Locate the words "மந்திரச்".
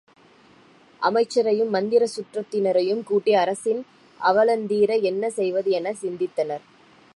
1.69-2.13